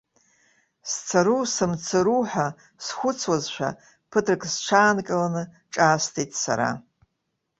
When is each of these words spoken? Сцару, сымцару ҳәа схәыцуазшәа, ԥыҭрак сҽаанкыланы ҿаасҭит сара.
Сцару, 0.91 1.37
сымцару 1.55 2.19
ҳәа 2.29 2.47
схәыцуазшәа, 2.85 3.69
ԥыҭрак 4.09 4.43
сҽаанкыланы 4.53 5.43
ҿаасҭит 5.73 6.31
сара. 6.43 6.69